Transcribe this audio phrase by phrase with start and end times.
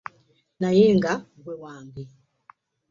[0.61, 2.03] Naye nga gwe wange.